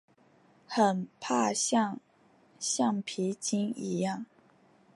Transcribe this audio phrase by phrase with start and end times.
[0.67, 1.99] 很怕像
[2.59, 4.25] 橡皮筋一样